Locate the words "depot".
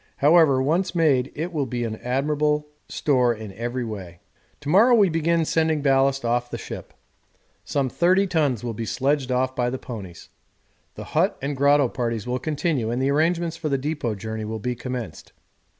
13.77-14.15